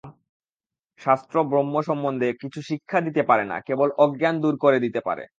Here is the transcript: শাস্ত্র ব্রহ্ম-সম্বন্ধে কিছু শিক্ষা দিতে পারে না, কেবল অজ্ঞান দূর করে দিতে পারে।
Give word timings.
শাস্ত্র 0.99 1.35
ব্রহ্ম-সম্বন্ধে 1.43 2.27
কিছু 2.33 2.59
শিক্ষা 2.61 2.99
দিতে 3.01 3.21
পারে 3.23 3.45
না, 3.45 3.57
কেবল 3.59 3.89
অজ্ঞান 3.97 4.35
দূর 4.41 4.55
করে 4.57 4.77
দিতে 4.79 4.99
পারে। 4.99 5.23